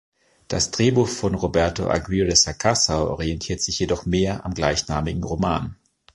Das 0.47 0.71
Drehbuch 0.71 1.07
von 1.07 1.35
Roberto 1.35 1.87
Aguirre-Sacasa 1.87 3.03
orientiert 3.03 3.61
sich 3.61 3.77
jedoch 3.77 4.07
mehr 4.07 4.43
am 4.47 4.55
gleichnamigen 4.55 5.23
Roman. 5.23 5.75